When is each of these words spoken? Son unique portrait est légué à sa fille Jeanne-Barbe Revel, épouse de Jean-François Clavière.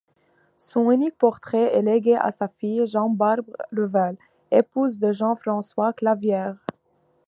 Son 0.57 0.89
unique 0.89 1.15
portrait 1.15 1.75
est 1.77 1.83
légué 1.83 2.15
à 2.15 2.31
sa 2.31 2.47
fille 2.47 2.87
Jeanne-Barbe 2.87 3.55
Revel, 3.71 4.17
épouse 4.49 4.97
de 4.97 5.11
Jean-François 5.11 5.93
Clavière. 5.93 6.55